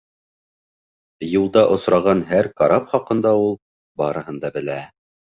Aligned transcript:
Юлда 1.31 1.61
осраған 1.75 2.23
һәр 2.31 2.49
карап 2.63 2.89
хаҡында 2.95 3.35
ул 3.43 3.55
барыһын 4.05 4.41
да 4.47 4.53
белә. 4.57 4.79